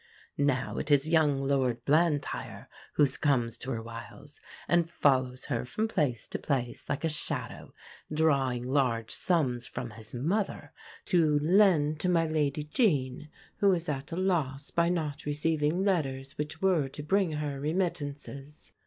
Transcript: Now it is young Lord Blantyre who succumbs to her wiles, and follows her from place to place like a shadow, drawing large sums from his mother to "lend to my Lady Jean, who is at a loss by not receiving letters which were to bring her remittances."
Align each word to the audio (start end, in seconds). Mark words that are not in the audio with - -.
Now 0.39 0.79
it 0.79 0.89
is 0.89 1.07
young 1.09 1.37
Lord 1.37 1.85
Blantyre 1.85 2.67
who 2.93 3.05
succumbs 3.05 3.55
to 3.59 3.69
her 3.69 3.83
wiles, 3.83 4.41
and 4.67 4.89
follows 4.89 5.45
her 5.45 5.63
from 5.63 5.87
place 5.87 6.25
to 6.29 6.39
place 6.39 6.89
like 6.89 7.03
a 7.03 7.07
shadow, 7.07 7.71
drawing 8.11 8.63
large 8.63 9.11
sums 9.11 9.67
from 9.67 9.91
his 9.91 10.11
mother 10.11 10.73
to 11.05 11.37
"lend 11.37 11.99
to 11.99 12.09
my 12.09 12.25
Lady 12.25 12.63
Jean, 12.63 13.29
who 13.57 13.73
is 13.73 13.87
at 13.87 14.11
a 14.11 14.15
loss 14.17 14.71
by 14.71 14.89
not 14.89 15.25
receiving 15.25 15.85
letters 15.85 16.35
which 16.35 16.63
were 16.63 16.87
to 16.89 17.03
bring 17.03 17.33
her 17.33 17.59
remittances." 17.59 18.73